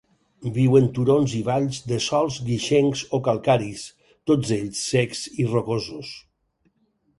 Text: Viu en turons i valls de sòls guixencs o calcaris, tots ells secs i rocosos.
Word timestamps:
Viu 0.53 0.77
en 0.77 0.85
turons 0.97 1.35
i 1.39 1.41
valls 1.49 1.81
de 1.91 1.99
sòls 2.05 2.39
guixencs 2.47 3.05
o 3.19 3.21
calcaris, 3.29 3.85
tots 4.33 4.57
ells 4.59 4.83
secs 4.95 5.25
i 5.45 5.49
rocosos. 5.55 6.19